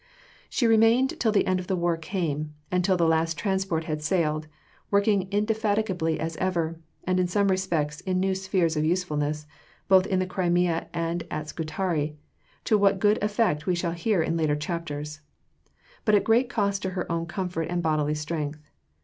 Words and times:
She 0.49 0.65
remained 0.65 1.19
till 1.19 1.31
the 1.31 1.45
end 1.45 1.59
of 1.59 1.67
the 1.67 1.75
war 1.75 1.95
came, 1.95 2.55
and 2.71 2.83
till 2.83 2.97
the 2.97 3.05
last 3.07 3.37
transport 3.37 3.83
had 3.83 4.01
sailed; 4.01 4.47
working 4.89 5.27
indefatigably 5.31 6.19
as 6.19 6.35
ever, 6.37 6.79
and 7.03 7.19
in 7.19 7.27
some 7.27 7.49
respects 7.49 8.01
in 8.01 8.19
new 8.19 8.33
spheres 8.33 8.75
of 8.75 8.83
usefulness, 8.83 9.45
both 9.87 10.07
in 10.07 10.17
the 10.17 10.25
Crimea 10.25 10.87
and 10.91 11.21
at 11.29 11.49
Scutari; 11.49 12.17
to 12.63 12.79
what 12.79 12.97
good 12.97 13.21
effect 13.23 13.67
we 13.67 13.75
shall 13.75 13.91
hear 13.91 14.23
in 14.23 14.35
later 14.37 14.55
chapters, 14.55 15.19
but 16.03 16.15
at 16.15 16.23
great 16.23 16.49
cost 16.49 16.81
to 16.81 16.89
her 16.97 17.05
own 17.11 17.27
comfort 17.27 17.67
and 17.69 17.83
bodily 17.83 18.15
strength. 18.15 18.63